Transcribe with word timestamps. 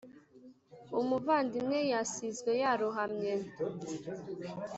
umuvandimwe 0.99 1.79
yasizwe 1.91 2.51
yarohamye, 2.61 3.33